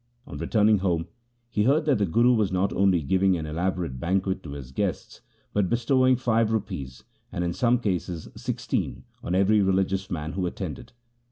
[0.25, 1.09] On returning home
[1.51, 5.21] he heard that the Guru was not only giving an elaborate banquet to his guests,
[5.53, 10.93] but bestowing five rupees, and in some cases sixteen on every religious man who attended.